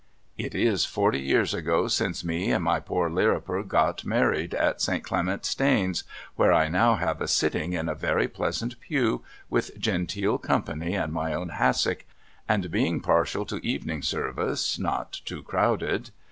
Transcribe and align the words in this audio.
It 0.35 0.55
is 0.55 0.83
forty 0.83 1.19
years 1.19 1.53
ago 1.53 1.87
since 1.87 2.23
me 2.25 2.49
and 2.49 2.63
my 2.63 2.79
poor 2.79 3.07
Lirriper 3.07 3.61
got 3.61 4.03
married 4.03 4.55
at 4.55 4.81
St. 4.81 5.03
Clement's 5.03 5.53
Danes, 5.53 6.03
where 6.35 6.51
I 6.51 6.69
now 6.69 6.95
have 6.95 7.21
a 7.21 7.27
sitting 7.27 7.73
in 7.73 7.87
a 7.87 7.93
very 7.93 8.27
pleasant 8.27 8.79
pew 8.79 9.21
with 9.51 9.79
genteel 9.79 10.39
company 10.39 10.95
and 10.95 11.13
my 11.13 11.35
own 11.35 11.49
hassock, 11.49 12.03
and 12.49 12.71
being 12.71 12.99
partial 12.99 13.45
to 13.45 13.57
evening 13.63 14.01
service 14.01 14.79
not 14.79 15.21
too 15.23 15.43
crowded. 15.43 16.09